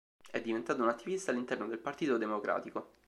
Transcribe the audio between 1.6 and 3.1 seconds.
del Partito Democratico.